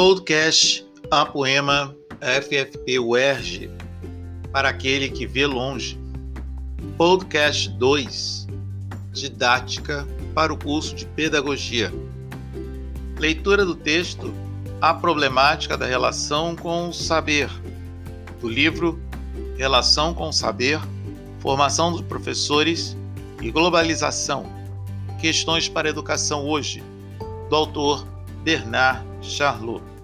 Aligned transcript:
Podcast 0.00 0.86
A 1.10 1.26
Poema 1.26 1.92
FFP 2.20 3.00
UERJ 3.00 3.68
para 4.52 4.68
aquele 4.68 5.08
que 5.10 5.26
vê 5.26 5.44
longe. 5.44 5.98
Podcast 6.96 7.68
2 7.70 8.46
Didática 9.10 10.06
para 10.36 10.52
o 10.52 10.56
curso 10.56 10.94
de 10.94 11.04
Pedagogia. 11.04 11.92
Leitura 13.18 13.66
do 13.66 13.74
texto 13.74 14.32
A 14.80 14.94
Problemática 14.94 15.76
da 15.76 15.86
Relação 15.86 16.54
com 16.54 16.90
o 16.90 16.94
Saber, 16.94 17.50
do 18.40 18.48
livro 18.48 19.00
Relação 19.56 20.14
com 20.14 20.28
o 20.28 20.32
Saber, 20.32 20.78
Formação 21.40 21.90
dos 21.90 22.02
Professores 22.02 22.96
e 23.42 23.50
Globalização. 23.50 24.46
Questões 25.20 25.68
para 25.68 25.88
a 25.88 25.90
Educação 25.90 26.46
hoje, 26.46 26.84
do 27.50 27.56
autor 27.56 28.06
Bernard 28.44 29.04
Charlot. 29.20 29.97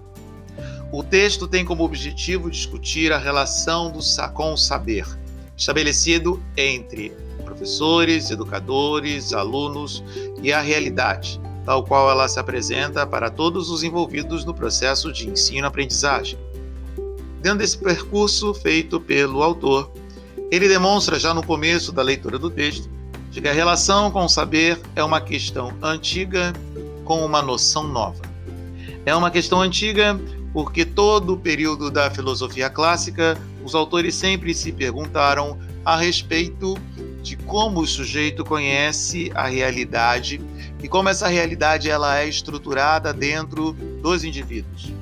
O 0.95 1.03
texto 1.03 1.45
tem 1.45 1.65
como 1.65 1.83
objetivo 1.83 2.49
discutir 2.49 3.11
a 3.11 3.17
relação 3.17 3.91
do, 3.91 3.99
com 4.33 4.53
o 4.53 4.57
saber, 4.57 5.05
estabelecido 5.57 6.41
entre 6.55 7.09
professores, 7.43 8.31
educadores, 8.31 9.33
alunos 9.33 10.01
e 10.41 10.53
a 10.53 10.61
realidade, 10.61 11.37
tal 11.65 11.83
qual 11.83 12.09
ela 12.09 12.29
se 12.29 12.39
apresenta 12.39 13.05
para 13.05 13.29
todos 13.29 13.69
os 13.69 13.83
envolvidos 13.83 14.45
no 14.45 14.53
processo 14.53 15.11
de 15.11 15.29
ensino-aprendizagem. 15.29 16.39
Dentro 17.41 17.59
desse 17.59 17.77
percurso 17.77 18.53
feito 18.53 18.97
pelo 18.97 19.43
autor, 19.43 19.91
ele 20.49 20.69
demonstra 20.69 21.19
já 21.19 21.33
no 21.33 21.45
começo 21.45 21.91
da 21.91 22.01
leitura 22.01 22.39
do 22.39 22.49
texto 22.49 22.89
de 23.31 23.41
que 23.41 23.49
a 23.49 23.53
relação 23.53 24.09
com 24.09 24.23
o 24.23 24.29
saber 24.29 24.79
é 24.95 25.03
uma 25.03 25.19
questão 25.19 25.75
antiga 25.81 26.53
com 27.03 27.25
uma 27.25 27.41
noção 27.41 27.83
nova. 27.83 28.23
É 29.05 29.13
uma 29.13 29.29
questão 29.29 29.61
antiga 29.61 30.17
porque 30.55 30.85
todo 30.85 31.33
o 31.33 31.37
período 31.37 31.91
da 31.91 32.09
filosofia 32.09 32.69
clássica, 32.69 33.37
os 33.61 33.75
autores 33.75 34.15
sempre 34.15 34.53
se 34.53 34.71
perguntaram 34.71 35.59
a 35.83 35.97
respeito 35.97 36.75
de 37.21 37.35
como 37.35 37.81
o 37.81 37.85
sujeito 37.85 38.45
conhece 38.45 39.29
a 39.35 39.47
realidade 39.47 40.39
e 40.81 40.87
como 40.87 41.09
essa 41.09 41.27
realidade 41.27 41.89
ela 41.89 42.21
é 42.21 42.29
estruturada 42.29 43.11
dentro 43.11 43.73
dos 44.01 44.23
indivíduos. 44.23 44.93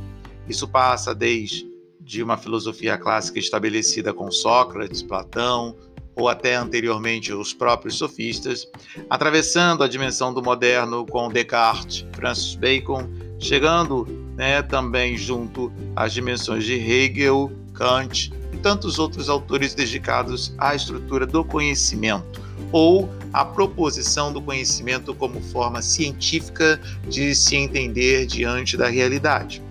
Isso 0.50 0.68
passa 0.68 1.14
desde 1.14 1.72
de 2.02 2.24
uma 2.24 2.36
filosofia 2.36 2.98
clássica 2.98 3.38
estabelecida 3.38 4.12
com 4.12 4.32
Sócrates, 4.32 5.04
Platão, 5.04 5.76
ou 6.16 6.28
até 6.28 6.56
anteriormente 6.56 7.32
os 7.32 7.54
próprios 7.54 8.00
sofistas, 8.00 8.68
atravessando 9.08 9.84
a 9.84 9.88
dimensão 9.88 10.34
do 10.34 10.42
moderno 10.42 11.06
com 11.06 11.30
Descartes, 11.30 12.08
Francis 12.14 12.56
Bacon, 12.56 13.08
chegando 13.40 14.23
né, 14.36 14.62
também 14.62 15.18
junto 15.18 15.72
às 15.96 16.14
dimensões 16.14 16.64
de 16.64 16.74
Hegel, 16.74 17.52
Kant 17.74 18.32
e 18.52 18.58
tantos 18.58 19.00
outros 19.00 19.30
autores 19.30 19.74
dedicados 19.74 20.54
à 20.58 20.76
estrutura 20.76 21.26
do 21.26 21.44
conhecimento 21.44 22.42
ou 22.72 23.10
à 23.32 23.44
proposição 23.44 24.32
do 24.32 24.42
conhecimento 24.42 25.14
como 25.14 25.42
forma 25.42 25.82
científica 25.82 26.80
de 27.08 27.34
se 27.36 27.56
entender 27.56 28.26
diante 28.26 28.78
da 28.78 28.88
realidade. 28.88 29.62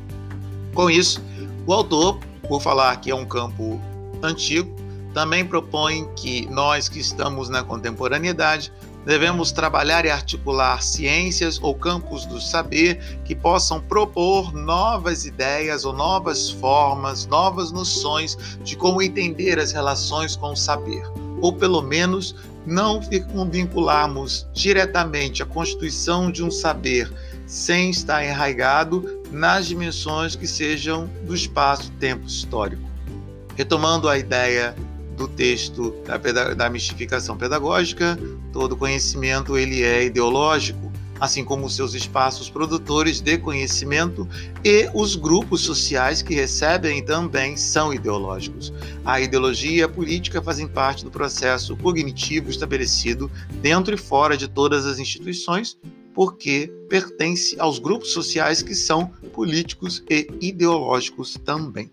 Com 0.75 0.91
isso, 0.91 1.23
o 1.67 1.73
autor, 1.73 2.19
por 2.49 2.61
falar 2.61 2.97
que 2.97 3.11
é 3.11 3.15
um 3.15 3.25
campo 3.25 3.81
antigo, 4.23 4.75
também 5.13 5.45
propõe 5.45 6.09
que 6.17 6.47
nós 6.47 6.89
que 6.89 6.99
estamos 6.99 7.49
na 7.49 7.63
contemporaneidade 7.63 8.73
devemos 9.05 9.53
trabalhar 9.53 10.05
e 10.05 10.11
articular 10.11 10.83
ciências 10.83 11.59
ou 11.61 11.75
campos 11.75 12.25
do 12.25 12.41
saber 12.41 13.21
que 13.25 13.35
possam 13.35 13.81
propor 13.81 14.53
novas 14.53 15.25
ideias 15.25 15.85
ou 15.85 15.93
novas 15.93 16.51
formas, 16.51 17.27
novas 17.27 17.73
noções 17.73 18.37
de 18.63 18.77
como 18.77 19.03
entender 19.03 19.59
as 19.59 19.73
relações 19.73 20.37
com 20.37 20.53
o 20.53 20.57
saber, 20.57 21.03
ou 21.41 21.53
pelo 21.53 21.83
menos 21.83 22.35
não 22.65 23.01
vincularmos 23.51 24.47
diretamente 24.53 25.43
a 25.43 25.47
constituição 25.47 26.31
de 26.31 26.45
um 26.45 26.51
saber 26.51 27.13
sem 27.45 27.91
estar 27.91 28.25
enraizado 28.25 29.23
nas 29.33 29.67
dimensões 29.67 30.37
que 30.37 30.47
sejam 30.47 31.11
do 31.25 31.35
espaço-tempo 31.35 32.25
histórico. 32.27 32.83
Retomando 33.57 34.09
a 34.09 34.17
ideia 34.17 34.75
do 35.23 35.29
texto 35.29 35.95
da, 36.05 36.55
da 36.55 36.69
mistificação 36.69 37.37
pedagógica, 37.37 38.19
todo 38.53 38.77
conhecimento 38.77 39.57
ele 39.57 39.83
é 39.85 40.05
ideológico, 40.05 40.91
assim 41.21 41.45
como 41.45 41.67
os 41.67 41.77
seus 41.77 41.95
espaços 41.95 42.51
produtores 42.51 43.21
de 43.21 43.39
conhecimento 43.39 44.29
e 44.65 44.91
os 44.93 45.15
grupos 45.15 45.61
sociais 45.61 46.23
que 46.23 46.35
recebem 46.35 47.05
também 47.05 47.57
são 47.57 47.95
ideológicos. 47.95 48.73
A 49.05 49.21
ideologia 49.21 49.79
e 49.79 49.83
a 49.83 49.89
política 49.89 50.43
fazem 50.43 50.67
parte 50.67 51.05
do 51.05 51.11
processo 51.11 51.77
cognitivo 51.77 52.51
estabelecido 52.51 53.31
dentro 53.61 53.95
e 53.95 53.99
fora 53.99 54.37
de 54.37 54.49
todas 54.49 54.85
as 54.87 54.99
instituições, 54.99 55.79
porque 56.13 56.73
pertence 56.89 57.55
aos 57.61 57.79
grupos 57.79 58.13
sociais 58.13 58.61
que 58.61 58.75
são 58.75 59.07
políticos 59.33 60.03
e 60.11 60.29
ideológicos 60.41 61.39
também. 61.45 61.89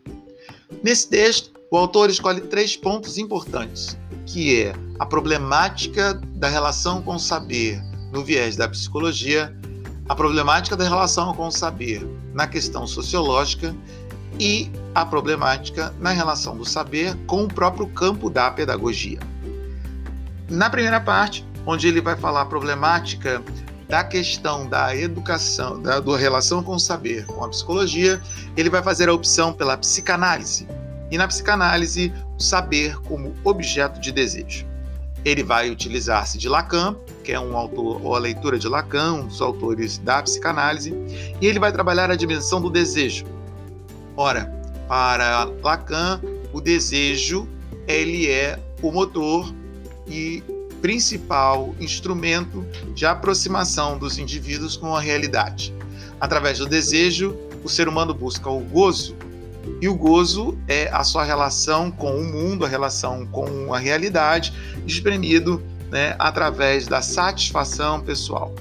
Nesse 0.83 1.07
texto, 1.07 1.58
o 1.71 1.77
autor 1.77 2.09
escolhe 2.09 2.41
três 2.41 2.75
pontos 2.75 3.17
importantes, 3.17 3.97
que 4.25 4.63
é 4.63 4.73
a 4.97 5.05
problemática 5.05 6.13
da 6.35 6.47
relação 6.47 7.01
com 7.01 7.15
o 7.15 7.19
saber 7.19 7.81
no 8.11 8.23
viés 8.23 8.55
da 8.55 8.67
psicologia, 8.67 9.55
a 10.07 10.15
problemática 10.15 10.75
da 10.75 10.83
relação 10.83 11.33
com 11.33 11.47
o 11.47 11.51
saber 11.51 12.03
na 12.33 12.47
questão 12.47 12.87
sociológica 12.87 13.75
e 14.39 14.71
a 14.95 15.05
problemática 15.05 15.93
na 15.99 16.09
relação 16.09 16.57
do 16.57 16.65
saber 16.65 17.15
com 17.27 17.43
o 17.43 17.47
próprio 17.47 17.87
campo 17.87 18.29
da 18.29 18.49
pedagogia. 18.49 19.19
Na 20.49 20.69
primeira 20.69 20.99
parte, 20.99 21.45
onde 21.67 21.87
ele 21.87 22.01
vai 22.01 22.15
falar 22.15 22.41
a 22.41 22.45
problemática 22.45 23.43
da 23.87 24.03
questão 24.03 24.67
da 24.67 24.95
educação, 24.95 25.79
da, 25.81 25.99
da 25.99 26.17
relação 26.17 26.63
com 26.63 26.75
o 26.75 26.79
saber 26.79 27.25
com 27.27 27.43
a 27.43 27.49
psicologia, 27.49 28.19
ele 28.57 28.69
vai 28.69 28.81
fazer 28.81 29.09
a 29.09 29.13
opção 29.13 29.53
pela 29.53 29.77
psicanálise, 29.77 30.67
e 31.11 31.17
na 31.17 31.27
psicanálise, 31.27 32.13
o 32.37 32.41
saber 32.41 32.97
como 33.01 33.33
objeto 33.43 33.99
de 33.99 34.11
desejo. 34.11 34.65
Ele 35.25 35.43
vai 35.43 35.69
utilizar-se 35.69 36.37
de 36.37 36.47
Lacan, 36.47 36.95
que 37.23 37.31
é 37.31 37.39
um 37.39 37.57
autor, 37.57 38.01
ou 38.05 38.15
a 38.15 38.19
leitura 38.19 38.57
de 38.57 38.67
Lacan, 38.67 39.13
um 39.13 39.27
dos 39.27 39.41
autores 39.41 39.97
da 39.97 40.23
psicanálise, 40.23 40.93
e 41.41 41.45
ele 41.45 41.59
vai 41.59 41.71
trabalhar 41.71 42.09
a 42.09 42.15
dimensão 42.15 42.61
do 42.61 42.69
desejo. 42.69 43.25
Ora, 44.15 44.45
para 44.87 45.45
Lacan, 45.61 46.21
o 46.53 46.61
desejo 46.61 47.47
ele 47.87 48.29
é 48.29 48.59
o 48.81 48.91
motor 48.91 49.53
e 50.07 50.43
principal 50.81 51.75
instrumento 51.79 52.65
de 52.93 53.05
aproximação 53.05 53.97
dos 53.97 54.17
indivíduos 54.17 54.77
com 54.77 54.95
a 54.95 55.01
realidade. 55.01 55.73
Através 56.19 56.59
do 56.59 56.65
desejo, 56.65 57.35
o 57.63 57.69
ser 57.69 57.87
humano 57.87 58.13
busca 58.13 58.49
o 58.49 58.59
gozo, 58.59 59.15
e 59.81 59.87
o 59.87 59.95
gozo 59.95 60.57
é 60.67 60.89
a 60.89 61.03
sua 61.03 61.23
relação 61.23 61.89
com 61.89 62.17
o 62.17 62.23
mundo, 62.23 62.65
a 62.65 62.67
relação 62.67 63.25
com 63.25 63.73
a 63.73 63.79
realidade, 63.79 64.53
exprimido 64.85 65.61
né, 65.89 66.15
através 66.19 66.87
da 66.87 67.01
satisfação 67.01 68.01
pessoal. 68.01 68.53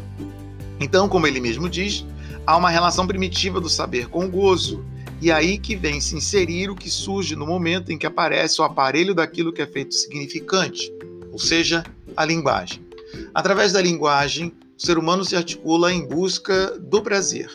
Então, 0.81 1.09
como 1.09 1.27
ele 1.27 1.41
mesmo 1.41 1.69
diz, 1.69 2.05
há 2.47 2.57
uma 2.57 2.71
relação 2.71 3.07
primitiva 3.07 3.61
do 3.61 3.69
saber 3.69 4.09
com 4.09 4.25
o 4.25 4.31
gozo, 4.31 4.85
e 5.21 5.33
aí 5.33 5.59
que 5.59 5.75
vem 5.75 6.01
se 6.01 6.15
inserir 6.15 6.71
o 6.71 6.77
que 6.77 6.89
surge 6.89 7.35
no 7.35 7.47
momento 7.47 7.91
em 7.91 7.99
que 7.99 8.07
aparece 8.07 8.61
o 8.61 8.65
aparelho 8.65 9.15
daquilo 9.15 9.53
que 9.53 9.61
é 9.61 9.67
feito 9.67 9.95
significante, 9.95 10.93
ou 11.33 11.39
seja, 11.39 11.83
a 12.17 12.25
linguagem. 12.25 12.87
Através 13.35 13.73
da 13.73 13.83
linguagem, 13.83 14.53
o 14.77 14.81
ser 14.81 14.97
humano 14.97 15.25
se 15.25 15.35
articula 15.35 15.93
em 15.93 16.07
busca 16.07 16.79
do 16.79 17.03
prazer. 17.03 17.51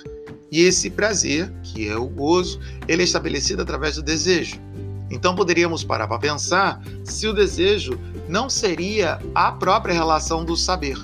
E 0.53 0.61
esse 0.61 0.91
prazer, 0.91 1.51
que 1.63 1.89
é 1.89 1.97
o 1.97 2.05
gozo, 2.05 2.59
ele 2.87 3.01
é 3.01 3.05
estabelecido 3.05 3.63
através 3.63 3.95
do 3.95 4.03
desejo. 4.03 4.61
Então 5.09 5.33
poderíamos 5.33 5.83
parar 5.83 6.07
para 6.07 6.19
pensar 6.19 6.79
se 7.03 7.27
o 7.27 7.33
desejo 7.33 7.99
não 8.29 8.47
seria 8.47 9.19
a 9.33 9.51
própria 9.51 9.95
relação 9.95 10.45
do 10.45 10.55
saber, 10.55 10.95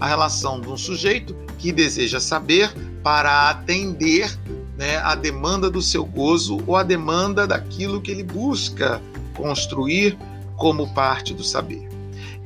a 0.00 0.08
relação 0.08 0.60
de 0.60 0.66
um 0.66 0.76
sujeito 0.76 1.32
que 1.58 1.70
deseja 1.70 2.18
saber 2.18 2.74
para 3.00 3.48
atender 3.48 4.36
né, 4.76 4.96
a 4.96 5.14
demanda 5.14 5.70
do 5.70 5.80
seu 5.80 6.04
gozo 6.04 6.60
ou 6.66 6.74
a 6.74 6.82
demanda 6.82 7.46
daquilo 7.46 8.00
que 8.00 8.10
ele 8.10 8.24
busca 8.24 9.00
construir 9.32 10.18
como 10.56 10.92
parte 10.92 11.32
do 11.32 11.44
saber. 11.44 11.88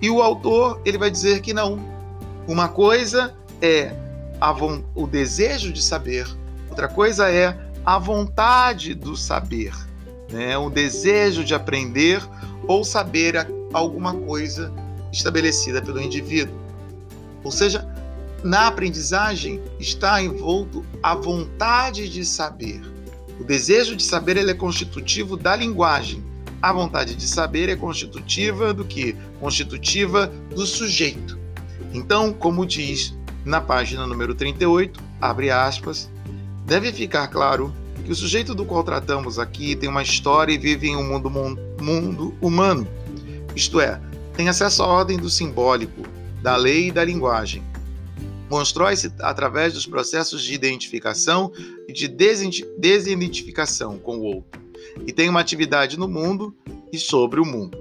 E 0.02 0.10
o 0.10 0.20
autor 0.20 0.82
ele 0.84 0.98
vai 0.98 1.10
dizer 1.10 1.40
que 1.40 1.54
não. 1.54 1.80
Uma 2.46 2.68
coisa 2.68 3.34
é 3.62 3.96
o 4.94 5.06
desejo 5.06 5.72
de 5.72 5.82
saber, 5.82 6.26
Outra 6.72 6.88
coisa 6.88 7.30
é 7.30 7.54
a 7.84 7.98
vontade 7.98 8.94
do 8.94 9.14
saber, 9.14 9.74
né? 10.30 10.56
o 10.56 10.70
desejo 10.70 11.44
de 11.44 11.54
aprender 11.54 12.26
ou 12.66 12.82
saber 12.82 13.46
alguma 13.74 14.14
coisa 14.14 14.72
estabelecida 15.12 15.82
pelo 15.82 16.00
indivíduo. 16.00 16.58
Ou 17.44 17.50
seja, 17.50 17.86
na 18.42 18.68
aprendizagem 18.68 19.60
está 19.78 20.22
envolto 20.22 20.82
a 21.02 21.14
vontade 21.14 22.08
de 22.08 22.24
saber, 22.24 22.80
O 23.38 23.44
desejo 23.44 23.94
de 23.94 24.02
saber 24.02 24.38
ele 24.38 24.52
é 24.52 24.54
constitutivo 24.54 25.36
da 25.36 25.54
linguagem. 25.54 26.24
A 26.62 26.72
vontade 26.72 27.14
de 27.14 27.28
saber 27.28 27.68
é 27.68 27.76
constitutiva 27.76 28.72
do 28.72 28.86
que? 28.86 29.14
Constitutiva 29.38 30.32
do 30.56 30.64
sujeito. 30.64 31.38
Então, 31.92 32.32
como 32.32 32.64
diz 32.64 33.14
na 33.44 33.60
página 33.60 34.06
número 34.06 34.34
38, 34.34 34.98
abre 35.20 35.50
aspas, 35.50 36.10
deve 36.72 36.90
ficar 36.90 37.28
claro 37.28 37.70
que 38.02 38.10
o 38.10 38.14
sujeito 38.14 38.54
do 38.54 38.64
qual 38.64 38.82
tratamos 38.82 39.38
aqui 39.38 39.76
tem 39.76 39.90
uma 39.90 40.02
história 40.02 40.54
e 40.54 40.56
vive 40.56 40.88
em 40.88 40.96
um 40.96 41.06
mundo, 41.06 41.28
mundo 41.28 42.34
humano, 42.40 42.88
isto 43.54 43.78
é, 43.78 44.00
tem 44.34 44.48
acesso 44.48 44.82
à 44.82 44.86
ordem 44.86 45.18
do 45.18 45.28
simbólico, 45.28 46.02
da 46.40 46.56
lei 46.56 46.88
e 46.88 46.90
da 46.90 47.04
linguagem. 47.04 47.62
Constrói-se 48.48 49.12
através 49.20 49.74
dos 49.74 49.84
processos 49.84 50.42
de 50.42 50.54
identificação 50.54 51.52
e 51.86 51.92
de 51.92 52.08
desidentificação 52.08 53.98
com 53.98 54.16
o 54.16 54.22
outro, 54.22 54.58
e 55.06 55.12
tem 55.12 55.28
uma 55.28 55.40
atividade 55.40 55.98
no 55.98 56.08
mundo 56.08 56.56
e 56.90 56.98
sobre 56.98 57.38
o 57.38 57.44
mundo. 57.44 57.76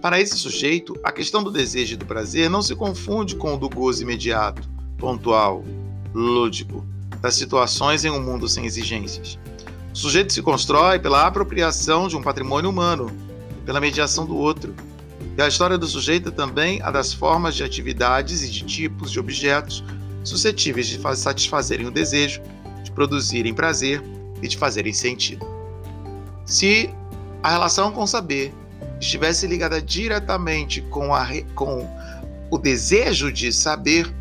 Para 0.00 0.18
esse 0.18 0.34
sujeito, 0.38 0.98
a 1.04 1.12
questão 1.12 1.44
do 1.44 1.50
desejo 1.50 1.92
e 1.92 1.98
do 1.98 2.06
prazer 2.06 2.48
não 2.48 2.62
se 2.62 2.74
confunde 2.74 3.36
com 3.36 3.52
o 3.52 3.58
do 3.58 3.68
gozo 3.68 4.02
imediato, 4.02 4.66
pontual, 4.96 5.62
lúdico, 6.14 6.82
das 7.24 7.36
situações 7.36 8.04
em 8.04 8.10
um 8.10 8.20
mundo 8.20 8.46
sem 8.46 8.66
exigências. 8.66 9.38
O 9.94 9.96
sujeito 9.96 10.30
se 10.30 10.42
constrói 10.42 10.98
pela 10.98 11.26
apropriação 11.26 12.06
de 12.06 12.14
um 12.18 12.22
patrimônio 12.22 12.68
humano, 12.68 13.10
pela 13.64 13.80
mediação 13.80 14.26
do 14.26 14.36
outro. 14.36 14.74
E 15.34 15.40
a 15.40 15.48
história 15.48 15.78
do 15.78 15.86
sujeito 15.86 16.28
é 16.28 16.32
também 16.32 16.82
a 16.82 16.90
das 16.90 17.14
formas 17.14 17.54
de 17.54 17.64
atividades 17.64 18.42
e 18.42 18.50
de 18.50 18.62
tipos 18.66 19.10
de 19.10 19.18
objetos 19.18 19.82
suscetíveis 20.22 20.86
de 20.86 21.00
satisfazerem 21.16 21.86
o 21.86 21.90
desejo, 21.90 22.42
de 22.82 22.92
produzirem 22.92 23.54
prazer 23.54 24.02
e 24.42 24.46
de 24.46 24.58
fazerem 24.58 24.92
sentido. 24.92 25.46
Se 26.44 26.90
a 27.42 27.52
relação 27.52 27.90
com 27.90 28.06
saber 28.06 28.52
estivesse 29.00 29.46
ligada 29.46 29.80
diretamente 29.80 30.82
com, 30.82 31.14
a, 31.14 31.26
com 31.54 31.88
o 32.50 32.58
desejo 32.58 33.32
de 33.32 33.50
saber, 33.50 34.12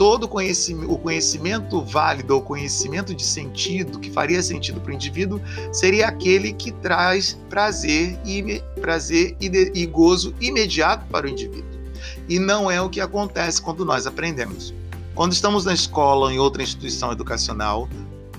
todo 0.00 0.26
conhecimento, 0.26 0.90
o 0.90 0.96
conhecimento 0.96 1.82
válido 1.82 2.34
ou 2.34 2.40
conhecimento 2.40 3.14
de 3.14 3.22
sentido 3.22 3.98
que 3.98 4.10
faria 4.10 4.42
sentido 4.42 4.80
para 4.80 4.92
o 4.92 4.94
indivíduo 4.94 5.38
seria 5.70 6.08
aquele 6.08 6.54
que 6.54 6.72
traz 6.72 7.38
prazer 7.50 8.18
e 8.24 8.62
prazer 8.80 9.36
e, 9.38 9.46
de, 9.50 9.70
e 9.74 9.84
gozo 9.84 10.34
imediato 10.40 11.04
para 11.10 11.26
o 11.26 11.28
indivíduo. 11.28 11.68
E 12.30 12.38
não 12.38 12.70
é 12.70 12.80
o 12.80 12.88
que 12.88 12.98
acontece 12.98 13.60
quando 13.60 13.84
nós 13.84 14.06
aprendemos. 14.06 14.72
Quando 15.14 15.34
estamos 15.34 15.66
na 15.66 15.74
escola 15.74 16.28
ou 16.28 16.30
em 16.30 16.38
outra 16.38 16.62
instituição 16.62 17.12
educacional, 17.12 17.86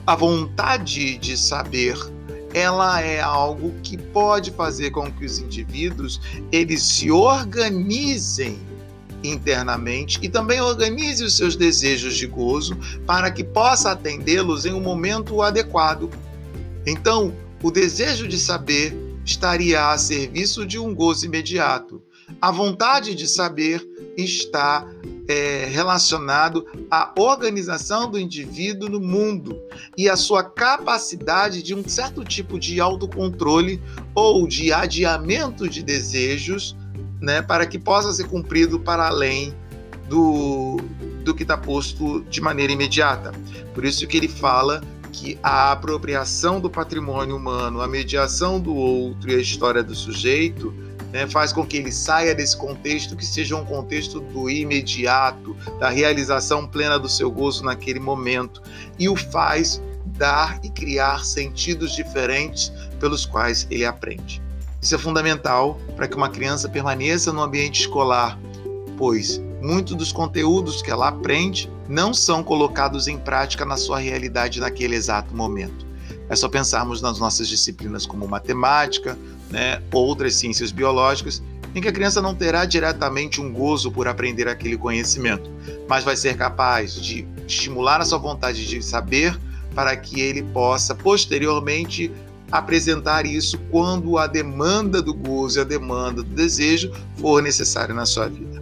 a 0.07 0.15
vontade 0.15 1.15
de 1.19 1.37
saber 1.37 1.95
ela 2.55 3.01
é 3.01 3.21
algo 3.21 3.71
que 3.83 3.99
pode 3.99 4.49
fazer 4.49 4.89
com 4.89 5.11
que 5.11 5.25
os 5.25 5.37
indivíduos 5.37 6.19
eles 6.51 6.81
se 6.81 7.11
organizem 7.11 8.59
internamente 9.23 10.19
e 10.21 10.29
também 10.29 10.62
organize 10.62 11.23
os 11.23 11.35
seus 11.35 11.56
desejos 11.56 12.15
de 12.15 12.27
gozo 12.27 12.77
para 13.06 13.31
que 13.31 13.44
possa 13.44 13.91
atendê-los 13.91 14.65
em 14.65 14.73
um 14.73 14.81
momento 14.81 15.41
adequado. 15.41 16.09
Então, 16.85 17.33
o 17.62 17.69
desejo 17.69 18.27
de 18.27 18.38
saber 18.38 18.95
estaria 19.23 19.91
a 19.91 19.97
serviço 19.97 20.65
de 20.65 20.79
um 20.79 20.94
gozo 20.95 21.25
imediato. 21.25 22.01
A 22.41 22.51
vontade 22.51 23.13
de 23.13 23.27
saber 23.27 23.85
está 24.18 24.88
é, 25.27 25.65
relacionado 25.65 26.65
à 26.89 27.13
organização 27.18 28.09
do 28.09 28.19
indivíduo 28.19 28.89
no 28.89 29.00
mundo 29.00 29.57
e 29.97 30.09
à 30.09 30.15
sua 30.15 30.44
capacidade 30.44 31.62
de 31.62 31.75
um 31.75 31.88
certo 31.88 32.23
tipo 32.23 32.59
de 32.59 32.79
autocontrole 32.79 33.81
ou 34.15 34.47
de 34.47 34.73
adiamento 34.73 35.69
de 35.69 35.83
desejos 35.83 36.75
né, 37.21 37.41
para 37.41 37.65
que 37.65 37.77
possa 37.77 38.12
ser 38.12 38.25
cumprido 38.25 38.79
para 38.79 39.07
além 39.07 39.56
do, 40.09 40.77
do 41.23 41.33
que 41.33 41.44
está 41.44 41.56
posto 41.56 42.21
de 42.29 42.41
maneira 42.41 42.73
imediata. 42.73 43.31
Por 43.73 43.85
isso 43.85 44.06
que 44.07 44.18
ele 44.18 44.27
fala 44.27 44.81
que 45.12 45.38
a 45.44 45.71
apropriação 45.71 46.59
do 46.59 46.69
patrimônio 46.69 47.35
humano, 47.35 47.81
a 47.81 47.88
mediação 47.88 48.59
do 48.59 48.73
outro 48.73 49.29
e 49.29 49.35
a 49.35 49.38
história 49.38 49.83
do 49.83 49.94
sujeito 49.94 50.73
né, 51.12 51.27
faz 51.27 51.51
com 51.51 51.65
que 51.65 51.77
ele 51.77 51.91
saia 51.91 52.33
desse 52.33 52.57
contexto 52.57 53.15
que 53.15 53.25
seja 53.25 53.56
um 53.56 53.65
contexto 53.65 54.19
do 54.19 54.50
imediato, 54.50 55.56
da 55.79 55.89
realização 55.89 56.65
plena 56.65 56.97
do 56.97 57.09
seu 57.09 57.29
gozo 57.29 57.63
naquele 57.63 58.00
momento, 58.00 58.62
e 58.97 59.09
o 59.09 59.15
faz 59.15 59.81
dar 60.06 60.59
e 60.63 60.69
criar 60.69 61.25
sentidos 61.25 61.94
diferentes 61.94 62.71
pelos 63.00 63.25
quais 63.25 63.68
ele 63.69 63.85
aprende. 63.85 64.41
Isso 64.81 64.95
é 64.95 64.98
fundamental 64.98 65.80
para 65.95 66.07
que 66.07 66.16
uma 66.16 66.30
criança 66.30 66.68
permaneça 66.68 67.31
no 67.31 67.42
ambiente 67.42 67.81
escolar, 67.81 68.39
pois 68.98 69.39
muitos 69.62 69.95
dos 69.95 70.12
conteúdos 70.12 70.81
que 70.81 70.89
ela 70.89 71.07
aprende 71.07 71.72
não 71.88 72.16
são 72.16 72.44
colocados 72.44 73.07
em 73.07 73.16
prática 73.16 73.63
na 73.63 73.78
sua 73.78 74.00
realidade 74.00 74.60
naquele 74.60 74.95
exato 74.95 75.36
momento. 75.36 75.86
É 76.28 76.36
só 76.36 76.50
pensarmos 76.50 77.00
nas 77.00 77.19
nossas 77.19 77.48
disciplinas 77.48 78.07
como 78.07 78.28
matemática, 78.28 79.16
né, 79.51 79.80
outras 79.94 80.36
ciências 80.36 80.72
biológicas, 80.72 81.44
em 81.75 81.81
que 81.81 81.88
a 81.88 81.92
criança 81.92 82.19
não 82.19 82.33
terá 82.33 82.66
diretamente 82.66 83.39
um 83.39 83.54
gozo 83.54 83.92
por 83.92 84.07
aprender 84.07 84.48
aquele 84.48 84.78
conhecimento, 84.78 85.50
mas 85.88 86.04
vai 86.04 86.16
ser 86.16 86.36
capaz 86.36 86.95
de 86.95 87.28
estimular 87.45 88.01
a 88.01 88.06
sua 88.06 88.18
vontade 88.18 88.66
de 88.66 88.81
saber 88.81 89.39
para 89.75 89.95
que 89.95 90.19
ele 90.19 90.42
possa 90.42 90.95
posteriormente 90.95 92.12
apresentar 92.51 93.25
isso 93.25 93.57
quando 93.71 94.18
a 94.18 94.27
demanda 94.27 95.01
do 95.01 95.13
gozo 95.13 95.59
e 95.59 95.62
a 95.62 95.63
demanda 95.63 96.21
do 96.21 96.36
desejo 96.36 96.92
for 97.18 97.42
necessária 97.42 97.94
na 97.94 98.06
sua 98.06 98.27
vida. 98.27 98.62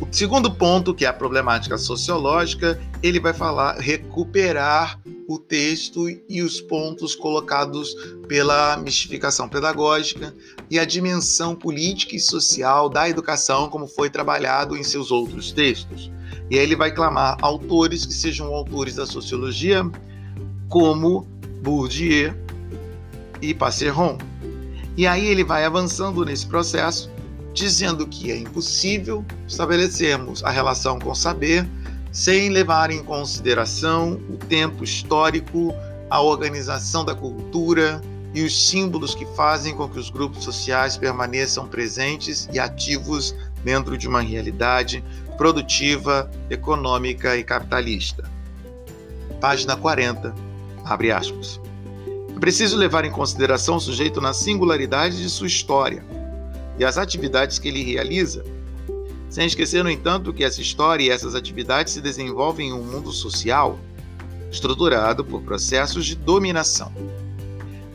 O 0.00 0.06
segundo 0.10 0.52
ponto, 0.52 0.94
que 0.94 1.04
é 1.04 1.08
a 1.08 1.12
problemática 1.12 1.78
sociológica, 1.78 2.80
ele 3.02 3.20
vai 3.20 3.32
falar 3.32 3.78
recuperar 3.78 5.00
o 5.26 5.38
texto 5.38 6.08
e 6.28 6.42
os 6.42 6.60
pontos 6.60 7.14
colocados 7.14 7.94
pela 8.28 8.76
mistificação 8.76 9.48
pedagógica 9.48 10.34
e 10.70 10.78
a 10.78 10.84
dimensão 10.84 11.54
política 11.54 12.14
e 12.14 12.20
social 12.20 12.88
da 12.88 13.08
educação, 13.08 13.68
como 13.68 13.86
foi 13.86 14.10
trabalhado 14.10 14.76
em 14.76 14.82
seus 14.82 15.10
outros 15.10 15.52
textos. 15.52 16.10
E 16.50 16.58
aí 16.58 16.64
ele 16.64 16.76
vai 16.76 16.92
clamar 16.92 17.38
autores 17.40 18.04
que 18.04 18.12
sejam 18.12 18.52
autores 18.52 18.96
da 18.96 19.06
sociologia, 19.06 19.82
como 20.68 21.26
Bourdieu, 21.62 22.34
e 23.50 23.54
Passeron. 23.54 24.18
E 24.96 25.06
aí 25.06 25.26
ele 25.26 25.44
vai 25.44 25.64
avançando 25.64 26.24
nesse 26.24 26.46
processo, 26.46 27.10
dizendo 27.52 28.06
que 28.06 28.30
é 28.30 28.36
impossível 28.36 29.24
estabelecermos 29.46 30.42
a 30.44 30.50
relação 30.50 30.98
com 30.98 31.14
saber 31.14 31.68
sem 32.12 32.48
levar 32.48 32.92
em 32.92 33.02
consideração 33.02 34.20
o 34.30 34.36
tempo 34.36 34.84
histórico, 34.84 35.74
a 36.08 36.20
organização 36.20 37.04
da 37.04 37.14
cultura 37.14 38.00
e 38.32 38.44
os 38.44 38.68
símbolos 38.68 39.14
que 39.16 39.26
fazem 39.34 39.74
com 39.74 39.88
que 39.88 39.98
os 39.98 40.10
grupos 40.10 40.44
sociais 40.44 40.96
permaneçam 40.96 41.66
presentes 41.66 42.48
e 42.52 42.58
ativos 42.58 43.34
dentro 43.64 43.98
de 43.98 44.06
uma 44.06 44.20
realidade 44.20 45.02
produtiva, 45.36 46.30
econômica 46.50 47.36
e 47.36 47.42
capitalista. 47.42 48.30
Página 49.40 49.76
40, 49.76 50.32
abre 50.84 51.10
aspas. 51.10 51.60
É 52.34 52.38
preciso 52.38 52.76
levar 52.76 53.04
em 53.04 53.10
consideração 53.10 53.76
o 53.76 53.80
sujeito 53.80 54.20
na 54.20 54.32
singularidade 54.32 55.22
de 55.22 55.30
sua 55.30 55.46
história 55.46 56.04
e 56.78 56.84
as 56.84 56.98
atividades 56.98 57.58
que 57.58 57.68
ele 57.68 57.82
realiza, 57.82 58.44
sem 59.30 59.46
esquecer, 59.46 59.82
no 59.82 59.90
entanto, 59.90 60.32
que 60.32 60.44
essa 60.44 60.60
história 60.60 61.04
e 61.04 61.10
essas 61.10 61.34
atividades 61.34 61.92
se 61.92 62.00
desenvolvem 62.00 62.68
em 62.68 62.72
um 62.72 62.84
mundo 62.84 63.10
social 63.12 63.78
estruturado 64.50 65.24
por 65.24 65.42
processos 65.42 66.06
de 66.06 66.14
dominação. 66.14 66.92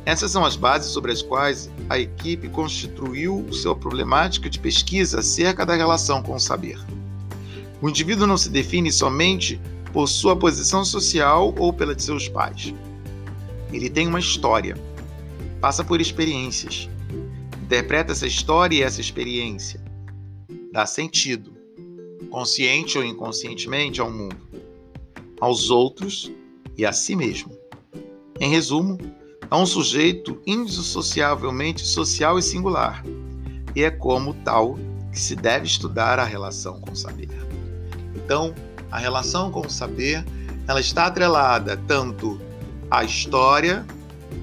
Essas 0.05 0.31
são 0.31 0.43
as 0.43 0.55
bases 0.55 0.91
sobre 0.91 1.12
as 1.12 1.22
quais 1.22 1.69
a 1.89 1.98
equipe 2.00 2.50
constituiu 2.50 3.48
sua 3.51 3.75
problemática 3.75 4.50
de 4.50 4.60
pesquisa 4.60 5.19
acerca 5.19 5.65
da 5.65 5.75
relação 5.75 6.22
com 6.22 6.36
o 6.36 6.39
saber. 6.39 6.79
O 7.81 7.88
indivíduo 7.88 8.27
não 8.27 8.38
se 8.38 8.50
define 8.50 8.91
somente 8.91 9.62
por 9.93 10.08
sua 10.08 10.36
posição 10.36 10.84
social 10.84 11.53
ou 11.58 11.72
pela 11.72 11.96
de 11.96 12.03
seus 12.03 12.27
pais. 12.27 12.74
Ele 13.71 13.89
tem 13.89 14.07
uma 14.07 14.19
história, 14.19 14.75
passa 15.61 15.83
por 15.83 16.01
experiências, 16.01 16.89
interpreta 17.61 18.11
essa 18.11 18.25
história 18.25 18.77
e 18.77 18.81
essa 18.81 18.99
experiência, 18.99 19.79
dá 20.71 20.85
sentido, 20.85 21.53
consciente 22.29 22.97
ou 22.97 23.03
inconscientemente, 23.03 24.01
ao 24.01 24.11
mundo, 24.11 24.38
aos 25.39 25.69
outros 25.69 26.31
e 26.77 26.85
a 26.85 26.91
si 26.91 27.15
mesmo. 27.15 27.51
Em 28.39 28.49
resumo, 28.49 28.97
é 29.51 29.55
um 29.55 29.65
sujeito 29.65 30.41
indissociavelmente 30.45 31.85
social 31.85 32.38
e 32.38 32.41
singular, 32.41 33.03
e 33.75 33.83
é 33.83 33.91
como 33.91 34.33
tal 34.33 34.77
que 35.11 35.19
se 35.19 35.35
deve 35.35 35.65
estudar 35.65 36.19
a 36.19 36.23
relação 36.23 36.79
com 36.79 36.91
o 36.91 36.95
saber. 36.95 37.29
Então, 38.15 38.53
a 38.91 38.97
relação 38.99 39.51
com 39.51 39.61
o 39.61 39.69
saber, 39.69 40.23
ela 40.67 40.79
está 40.79 41.05
atrelada 41.05 41.77
tanto 41.88 42.39
a 42.89 43.03
história, 43.03 43.86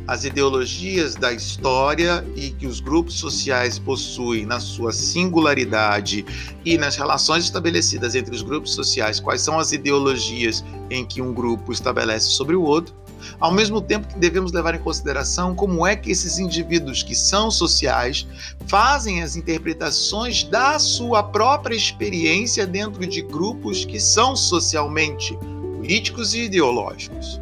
as 0.07 0.25
ideologias 0.25 1.15
da 1.15 1.33
história 1.33 2.25
e 2.37 2.51
que 2.51 2.67
os 2.67 2.81
grupos 2.81 3.15
sociais 3.15 3.79
possuem 3.79 4.47
na 4.47 4.61
sua 4.61 4.93
singularidade 4.93 6.25
e 6.65 6.79
nas 6.79 6.97
relações 6.97 7.45
estabelecidas 7.45 8.15
entre 8.15 8.35
os 8.35 8.43
grupos 8.43 8.75
sociais, 8.75 9.19
quais 9.19 9.41
são 9.41 9.59
as 9.59 9.73
ideologias 9.73 10.65
em 10.91 11.05
que 11.05 11.21
um 11.21 11.33
grupo 11.33 11.73
estabelece 11.73 12.27
sobre 12.27 12.55
o 12.55 12.63
outro, 12.63 12.95
ao 13.41 13.53
mesmo 13.53 13.81
tempo 13.81 14.07
que 14.07 14.19
devemos 14.19 14.53
levar 14.53 14.75
em 14.75 14.81
consideração 14.81 15.55
como 15.55 15.85
é 15.85 15.97
que 15.97 16.11
esses 16.11 16.39
indivíduos 16.39 17.03
que 17.03 17.15
são 17.15 17.51
sociais 17.51 18.27
fazem 18.69 19.23
as 19.23 19.35
interpretações 19.35 20.45
da 20.45 20.79
sua 20.79 21.23
própria 21.23 21.75
experiência 21.75 22.67
dentro 22.67 23.05
de 23.07 23.23
grupos 23.23 23.85
que 23.85 23.99
são 23.99 24.37
socialmente 24.37 25.37
políticos 25.77 26.35
e 26.35 26.43
ideológicos. 26.43 27.41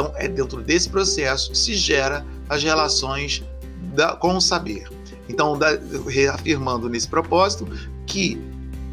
Então, 0.00 0.14
é 0.16 0.26
dentro 0.26 0.62
desse 0.62 0.88
processo 0.88 1.50
que 1.50 1.58
se 1.58 1.74
gera 1.74 2.24
as 2.48 2.62
relações 2.62 3.44
da, 3.94 4.16
com 4.16 4.34
o 4.34 4.40
saber. 4.40 4.88
Então, 5.28 5.58
da, 5.58 5.78
reafirmando 6.08 6.88
nesse 6.88 7.06
propósito 7.06 7.68
que 8.06 8.40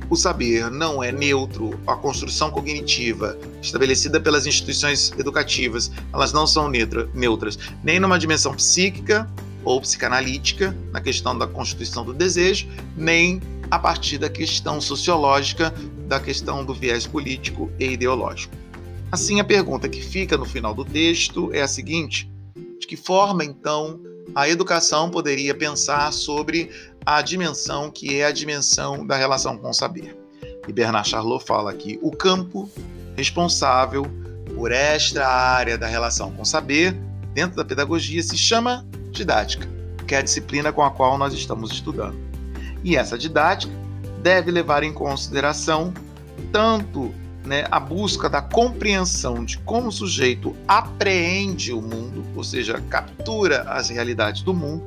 o 0.10 0.18
saber 0.18 0.70
não 0.70 1.02
é 1.02 1.10
neutro, 1.10 1.80
a 1.88 1.96
construção 1.96 2.52
cognitiva 2.52 3.38
estabelecida 3.62 4.20
pelas 4.20 4.46
instituições 4.46 5.14
educativas, 5.18 5.90
elas 6.14 6.34
não 6.34 6.46
são 6.46 6.70
neutra, 6.70 7.10
neutras, 7.14 7.58
nem 7.82 8.02
numa 8.02 8.20
dimensão 8.20 8.54
psíquica 8.54 9.30
ou 9.64 9.80
psicanalítica, 9.80 10.76
na 10.92 11.00
questão 11.00 11.38
da 11.38 11.48
constituição 11.48 12.04
do 12.04 12.14
desejo, 12.14 12.68
nem 12.98 13.42
a 13.72 13.80
partir 13.80 14.18
da 14.18 14.30
questão 14.30 14.82
sociológica, 14.82 15.74
da 16.06 16.20
questão 16.20 16.66
do 16.66 16.74
viés 16.74 17.08
político 17.08 17.72
e 17.80 17.92
ideológico. 17.92 18.54
Assim, 19.12 19.40
a 19.40 19.44
pergunta 19.44 19.88
que 19.88 20.02
fica 20.02 20.38
no 20.38 20.46
final 20.46 20.74
do 20.74 20.84
texto 20.84 21.50
é 21.54 21.62
a 21.62 21.68
seguinte: 21.68 22.30
de 22.80 22.86
que 22.86 22.98
forma, 22.98 23.44
então, 23.44 24.00
a 24.36 24.50
educação 24.50 25.10
poderia 25.10 25.56
pensar 25.56 26.12
sobre 26.12 26.70
a 27.06 27.22
dimensão 27.22 27.90
que 27.90 28.20
é 28.20 28.26
a 28.26 28.32
dimensão 28.32 29.08
da 29.08 29.16
relação 29.16 29.58
com 29.58 29.70
o 29.70 29.74
saber? 29.74 30.18
E 30.68 30.74
Bernard 30.74 31.08
Charlot 31.08 31.46
fala 31.46 31.74
que 31.74 31.98
o 32.02 32.12
campo 32.12 32.70
responsável 33.16 34.06
por 34.54 34.72
esta 34.72 35.26
área 35.26 35.78
da 35.78 35.88
relação 35.88 36.32
com 36.32 36.42
o 36.42 36.46
saber, 36.46 36.92
dentro 37.34 37.56
da 37.56 37.64
pedagogia, 37.64 38.22
se 38.22 38.38
chama 38.38 38.86
didática, 39.12 39.68
que 40.06 40.14
é 40.14 40.18
a 40.18 40.22
disciplina 40.22 40.74
com 40.74 40.84
a 40.84 40.92
qual 40.92 41.18
nós 41.18 41.34
estamos 41.34 41.72
estudando. 41.72 42.18
E 42.84 42.98
essa 42.98 43.18
didática 43.18 43.74
deve 44.22 44.52
levar 44.52 44.84
em 44.84 44.92
consideração 44.92 45.94
tanto 46.52 47.14
né, 47.48 47.66
a 47.72 47.80
busca 47.80 48.30
da 48.30 48.42
compreensão 48.42 49.44
de 49.44 49.58
como 49.60 49.88
o 49.88 49.92
sujeito 49.92 50.56
apreende 50.68 51.72
o 51.72 51.82
mundo, 51.82 52.24
ou 52.36 52.44
seja, 52.44 52.80
captura 52.89 53.62
as 53.62 53.89
realidades 53.89 54.44
do 54.44 54.54
mundo, 54.54 54.84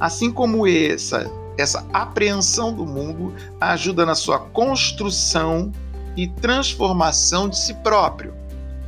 assim 0.00 0.30
como 0.30 0.66
essa, 0.66 1.30
essa 1.58 1.86
apreensão 1.92 2.72
do 2.72 2.86
mundo 2.86 3.34
ajuda 3.60 4.06
na 4.06 4.14
sua 4.14 4.38
construção 4.38 5.70
e 6.16 6.28
transformação 6.28 7.48
de 7.48 7.58
si 7.58 7.74
próprio, 7.74 8.32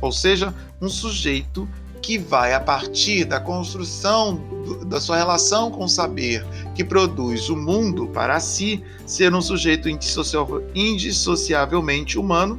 ou 0.01 0.11
seja, 0.11 0.51
um 0.81 0.89
sujeito 0.89 1.69
que 2.01 2.17
vai, 2.17 2.53
a 2.53 2.59
partir 2.59 3.25
da 3.25 3.37
construção 3.37 4.35
do, 4.35 4.85
da 4.85 5.01
sua 5.01 5.17
relação 5.17 5.69
com 5.69 5.83
o 5.83 5.89
saber, 5.89 6.45
que 6.73 6.81
produz 6.81 7.49
o 7.49 7.57
mundo 7.57 8.07
para 8.07 8.39
si, 8.39 8.81
ser 9.05 9.33
um 9.33 9.41
sujeito 9.41 9.89
indissociavelmente 9.89 12.17
humano 12.17 12.57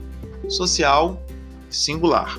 social 0.48 1.22
singular. 1.70 2.38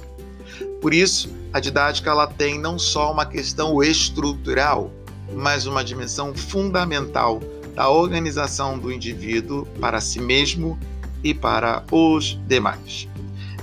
Por 0.81 0.93
isso, 0.93 1.29
a 1.53 1.59
didática 1.59 2.09
ela 2.09 2.27
tem 2.27 2.59
não 2.59 2.77
só 2.77 3.11
uma 3.11 3.25
questão 3.25 3.81
estrutural, 3.83 4.91
mas 5.33 5.65
uma 5.65 5.83
dimensão 5.83 6.33
fundamental 6.33 7.39
da 7.75 7.89
organização 7.89 8.77
do 8.77 8.91
indivíduo 8.91 9.65
para 9.79 10.01
si 10.01 10.19
mesmo 10.19 10.77
e 11.23 11.33
para 11.33 11.83
os 11.91 12.39
demais. 12.47 13.07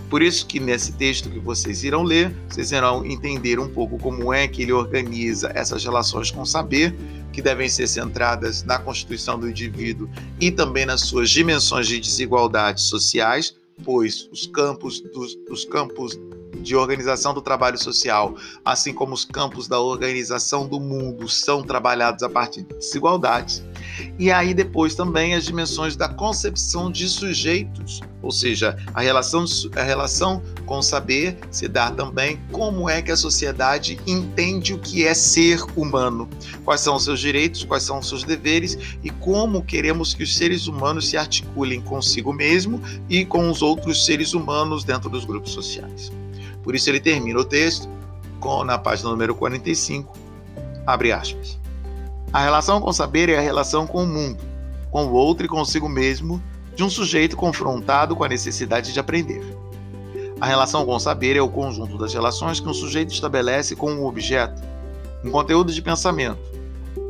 Por 0.08 0.22
isso 0.22 0.46
que 0.46 0.60
nesse 0.60 0.92
texto 0.92 1.28
que 1.28 1.38
vocês 1.38 1.82
irão 1.82 2.02
ler, 2.02 2.32
vocês 2.48 2.70
irão 2.70 3.04
entender 3.04 3.58
um 3.58 3.68
pouco 3.68 3.98
como 3.98 4.32
é 4.32 4.46
que 4.46 4.62
ele 4.62 4.72
organiza 4.72 5.50
essas 5.52 5.82
relações 5.82 6.30
com 6.30 6.42
o 6.42 6.46
saber, 6.46 6.94
que 7.32 7.42
devem 7.42 7.68
ser 7.68 7.88
centradas 7.88 8.62
na 8.62 8.78
constituição 8.78 9.38
do 9.38 9.50
indivíduo 9.50 10.08
e 10.40 10.50
também 10.50 10.86
nas 10.86 11.02
suas 11.02 11.28
dimensões 11.28 11.88
de 11.88 11.98
desigualdades 11.98 12.84
sociais, 12.84 13.56
pois 13.85 14.28
os 14.33 14.47
campos 14.47 15.00
dos, 15.00 15.37
os 15.50 15.64
campos 15.64 16.18
de 16.62 16.75
organização 16.75 17.35
do 17.35 17.42
trabalho 17.42 17.78
social, 17.78 18.35
assim 18.64 18.92
como 18.92 19.14
os 19.14 19.25
campos 19.25 19.68
da 19.68 19.78
organização 19.78 20.66
do 20.66 20.80
mundo, 20.80 21.28
são 21.28 21.62
trabalhados 21.62 22.23
a 22.23 22.28
partir 22.28 22.62
de 22.62 22.75
desigualdades. 22.75 23.62
E 24.19 24.31
aí 24.31 24.55
depois 24.55 24.95
também 24.95 25.35
as 25.35 25.45
dimensões 25.45 25.97
da 25.97 26.09
concepção 26.09 26.90
de 26.90 27.09
sujeitos, 27.09 28.00
ou 28.23 28.31
seja, 28.31 28.76
a 28.93 29.00
relação, 29.00 29.45
a 29.76 29.83
relação 29.83 30.43
com 30.64 30.78
o 30.78 30.83
saber 30.83 31.38
se 31.50 31.69
dá 31.69 31.90
também 31.90 32.40
como 32.50 32.88
é 32.88 33.00
que 33.00 33.12
a 33.12 33.16
sociedade 33.16 33.99
entende 34.07 34.75
o 34.75 34.78
que 34.78 35.07
é 35.07 35.14
ser 35.14 35.61
humano, 35.76 36.28
quais 36.64 36.81
são 36.81 36.97
os 36.97 37.05
seus 37.05 37.21
direitos, 37.21 37.64
quais 37.64 37.83
são 37.83 37.99
os 37.99 38.09
seus 38.09 38.25
deveres 38.25 38.78
e 39.02 39.11
como 39.11 39.62
queremos 39.62 40.14
que 40.14 40.23
os 40.23 40.37
seres 40.37 40.66
humanos 40.66 41.09
se 41.09 41.16
articulem 41.16 41.81
consigo 41.81 42.33
mesmo 42.33 42.81
e 43.09 43.25
com 43.25 43.50
os 43.50 43.62
outros 43.62 44.05
seres 44.05 44.35
humanos 44.35 44.85
dentro 44.85 45.09
dos 45.09 45.25
grupos 45.25 45.52
sociais. 45.52 46.11
Por 46.62 46.75
isso 46.75 46.90
ele 46.90 47.00
termina 47.00 47.38
o 47.38 47.45
texto 47.45 47.88
com, 48.40 48.64
na 48.64 48.78
página 48.78 49.11
número 49.11 49.35
45, 49.35 50.12
abre 50.87 51.12
aspas. 51.12 51.59
A 52.37 52.40
relação 52.40 52.83
com 52.83 52.90
o 52.90 52.93
saber 52.93 53.31
é 53.31 53.38
a 53.38 53.40
relação 53.40 53.87
com 53.87 54.05
o 54.05 54.07
mundo, 54.07 54.45
com 54.90 55.07
o 55.07 55.12
outro 55.12 55.47
e 55.47 55.49
consigo 55.49 55.88
mesmo, 55.88 56.38
de 56.75 56.85
um 56.85 56.90
sujeito 56.90 57.35
confrontado 57.35 58.14
com 58.14 58.23
a 58.23 58.28
necessidade 58.28 58.93
de 58.93 59.00
aprender. 59.00 59.40
A 60.38 60.45
relação 60.45 60.85
com 60.85 60.95
o 60.95 61.00
saber 61.00 61.35
é 61.35 61.40
o 61.40 61.49
conjunto 61.49 61.97
das 61.97 62.12
relações 62.12 62.61
que 62.61 62.69
um 62.69 62.75
sujeito 62.75 63.11
estabelece 63.11 63.75
com 63.75 63.90
um 63.90 64.05
objeto, 64.05 64.62
um 65.25 65.31
conteúdo 65.31 65.73
de 65.73 65.81
pensamento, 65.81 66.38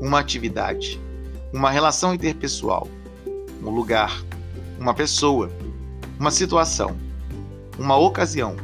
uma 0.01 0.21
atividade, 0.21 1.01
uma 1.53 1.73
relação 1.73 2.15
interpessoal, 2.15 2.87
um 3.61 3.71
lugar, 3.71 4.23
uma 4.79 4.95
pessoa, 4.95 5.51
uma 6.21 6.31
situação, 6.31 6.97
uma 7.77 7.97
ocasião, 7.97 8.55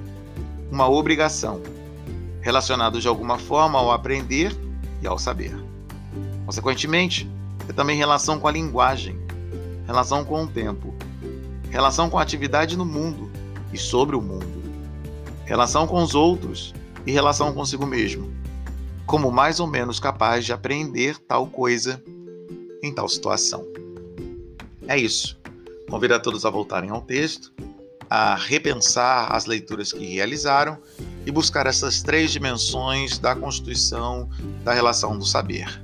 uma 0.71 0.88
obrigação, 0.88 1.61
relacionados 2.40 3.02
de 3.02 3.09
alguma 3.09 3.37
forma 3.37 3.81
ao 3.81 3.90
aprender 3.90 4.57
e 5.02 5.09
ao 5.09 5.19
saber. 5.19 5.71
Consequentemente, 6.52 7.26
é 7.66 7.73
também 7.73 7.97
relação 7.97 8.38
com 8.38 8.47
a 8.47 8.52
linguagem, 8.52 9.18
relação 9.87 10.23
com 10.23 10.44
o 10.44 10.47
tempo, 10.47 10.94
relação 11.71 12.11
com 12.11 12.18
a 12.18 12.23
atividade 12.23 12.76
no 12.76 12.85
mundo 12.85 13.30
e 13.73 13.78
sobre 13.78 14.14
o 14.14 14.21
mundo, 14.21 14.62
relação 15.47 15.87
com 15.87 16.02
os 16.02 16.14
outros 16.14 16.75
e 17.06 17.11
relação 17.11 17.54
consigo 17.54 17.87
mesmo, 17.87 18.30
como 19.06 19.32
mais 19.32 19.61
ou 19.61 19.66
menos 19.66 19.99
capaz 19.99 20.44
de 20.44 20.52
aprender 20.52 21.16
tal 21.21 21.47
coisa 21.47 22.04
em 22.82 22.92
tal 22.92 23.09
situação. 23.09 23.66
É 24.87 24.99
isso. 24.99 25.40
Convido 25.88 26.14
a 26.14 26.21
todos 26.21 26.44
a 26.44 26.50
voltarem 26.50 26.90
ao 26.90 27.00
texto 27.00 27.50
a 28.11 28.35
repensar 28.35 29.35
as 29.35 29.47
leituras 29.47 29.90
que 29.90 30.04
realizaram 30.04 30.76
e 31.25 31.30
buscar 31.30 31.66
essas 31.66 32.02
três 32.02 32.30
dimensões 32.30 33.18
da 33.18 33.35
constituição 33.35 34.28
da 34.62 34.75
relação 34.75 35.18
do 35.18 35.25
saber: 35.25 35.82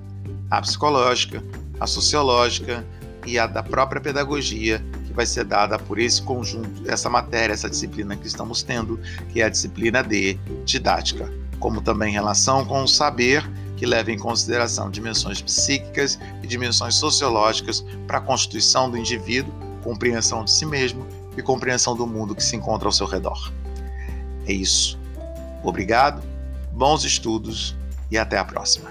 a 0.50 0.60
psicológica, 0.60 1.42
a 1.78 1.86
sociológica 1.86 2.84
e 3.26 3.38
a 3.38 3.46
da 3.46 3.62
própria 3.62 4.00
pedagogia, 4.00 4.82
que 5.06 5.12
vai 5.12 5.26
ser 5.26 5.44
dada 5.44 5.78
por 5.78 5.98
esse 5.98 6.22
conjunto, 6.22 6.90
essa 6.90 7.10
matéria, 7.10 7.52
essa 7.52 7.68
disciplina 7.68 8.16
que 8.16 8.26
estamos 8.26 8.62
tendo, 8.62 8.98
que 9.30 9.40
é 9.40 9.44
a 9.44 9.48
disciplina 9.48 10.02
de 10.02 10.34
didática, 10.64 11.30
como 11.60 11.80
também 11.80 12.12
relação 12.12 12.64
com 12.64 12.82
o 12.82 12.88
saber 12.88 13.48
que 13.76 13.86
leva 13.86 14.10
em 14.10 14.18
consideração 14.18 14.90
dimensões 14.90 15.40
psíquicas 15.40 16.18
e 16.42 16.46
dimensões 16.46 16.96
sociológicas 16.96 17.84
para 18.06 18.18
a 18.18 18.20
constituição 18.20 18.90
do 18.90 18.96
indivíduo, 18.96 19.52
compreensão 19.84 20.44
de 20.44 20.50
si 20.50 20.66
mesmo 20.66 21.06
e 21.36 21.42
compreensão 21.42 21.94
do 21.94 22.06
mundo 22.06 22.34
que 22.34 22.42
se 22.42 22.56
encontra 22.56 22.88
ao 22.88 22.92
seu 22.92 23.06
redor. 23.06 23.52
É 24.46 24.52
isso. 24.52 24.98
Obrigado, 25.62 26.22
bons 26.72 27.04
estudos 27.04 27.76
e 28.10 28.18
até 28.18 28.38
a 28.38 28.44
próxima. 28.44 28.90